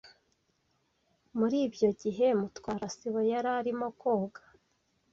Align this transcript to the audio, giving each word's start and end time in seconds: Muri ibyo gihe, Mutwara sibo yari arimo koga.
Muri 1.37 1.57
ibyo 1.67 1.89
gihe, 2.01 2.25
Mutwara 2.39 2.87
sibo 2.95 3.21
yari 3.31 3.49
arimo 3.59 3.87
koga. 4.01 4.41